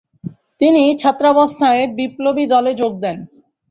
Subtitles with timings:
[0.59, 3.17] তিনি ছাত্রাবস্থায় বিপ্লবী দলে যোগ দেন।